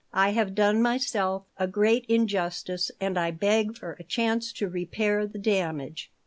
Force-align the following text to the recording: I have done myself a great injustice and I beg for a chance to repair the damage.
I 0.15 0.31
have 0.31 0.55
done 0.55 0.81
myself 0.81 1.45
a 1.59 1.67
great 1.67 2.05
injustice 2.09 2.89
and 2.99 3.19
I 3.19 3.29
beg 3.29 3.77
for 3.77 3.91
a 3.99 4.03
chance 4.03 4.51
to 4.53 4.67
repair 4.67 5.27
the 5.27 5.37
damage. 5.37 6.11